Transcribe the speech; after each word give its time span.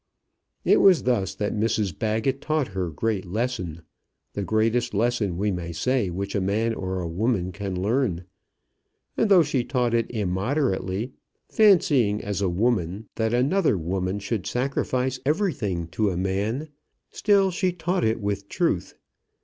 It 0.65 0.81
was 0.81 1.03
thus 1.03 1.35
that 1.35 1.53
Mrs 1.53 1.95
Baggett 1.99 2.41
taught 2.41 2.69
her 2.69 2.89
great 2.89 3.23
lesson, 3.23 3.83
the 4.33 4.41
greatest 4.43 4.95
lesson 4.95 5.37
we 5.37 5.51
may 5.51 5.71
say 5.71 6.09
which 6.09 6.33
a 6.33 6.41
man 6.41 6.73
or 6.73 6.99
a 7.01 7.07
woman 7.07 7.51
can 7.51 7.79
learn. 7.79 8.25
And 9.15 9.29
though 9.29 9.43
she 9.43 9.63
taught 9.63 9.93
it 9.93 10.09
immoderately, 10.09 11.11
fancying, 11.49 12.19
as 12.19 12.41
a 12.41 12.49
woman, 12.49 13.09
that 13.13 13.31
another 13.35 13.77
woman 13.77 14.17
should 14.17 14.47
sacrifice 14.47 15.19
everything 15.23 15.85
to 15.89 16.09
a 16.09 16.17
man, 16.17 16.69
still 17.11 17.51
she 17.51 17.71
taught 17.71 18.03
it 18.03 18.19
with 18.19 18.49
truth. 18.49 18.95